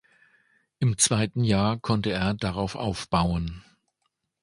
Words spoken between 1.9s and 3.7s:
er darauf aufbauen.